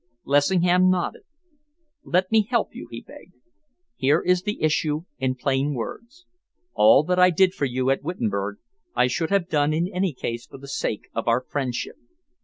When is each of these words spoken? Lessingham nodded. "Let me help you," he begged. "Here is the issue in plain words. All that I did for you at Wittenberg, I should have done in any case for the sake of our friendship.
Lessingham 0.25 0.89
nodded. 0.89 1.21
"Let 2.03 2.31
me 2.31 2.41
help 2.41 2.73
you," 2.73 2.87
he 2.89 3.01
begged. 3.01 3.35
"Here 3.95 4.19
is 4.19 4.41
the 4.41 4.63
issue 4.63 5.01
in 5.19 5.35
plain 5.35 5.75
words. 5.75 6.25
All 6.73 7.03
that 7.03 7.19
I 7.19 7.29
did 7.29 7.53
for 7.53 7.65
you 7.65 7.91
at 7.91 8.01
Wittenberg, 8.01 8.57
I 8.95 9.05
should 9.05 9.29
have 9.29 9.47
done 9.47 9.73
in 9.73 9.87
any 9.93 10.11
case 10.11 10.47
for 10.47 10.57
the 10.57 10.67
sake 10.67 11.07
of 11.13 11.27
our 11.27 11.45
friendship. 11.47 11.97